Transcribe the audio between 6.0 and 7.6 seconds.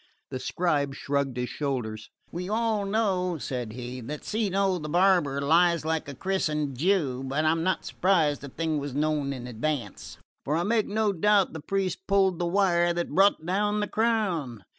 a christened Jew; but